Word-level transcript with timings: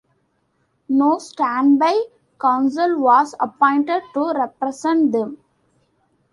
No 0.89 1.19
standby 1.19 2.05
counsel 2.39 2.97
was 2.99 3.35
appointed 3.39 4.01
to 4.15 4.33
represent 4.33 5.11
them. 5.11 5.37